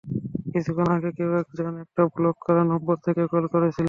[0.53, 3.79] কিছুক্ষণ আগে কেউ একজন একটা ব্লক করা নম্বর থেকে কল করেছিলো।